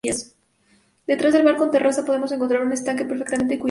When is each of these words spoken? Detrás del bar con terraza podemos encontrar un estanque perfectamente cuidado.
Detrás 1.05 1.31
del 1.31 1.43
bar 1.45 1.57
con 1.57 1.69
terraza 1.69 2.03
podemos 2.03 2.31
encontrar 2.31 2.63
un 2.63 2.71
estanque 2.73 3.05
perfectamente 3.05 3.49
cuidado. 3.49 3.59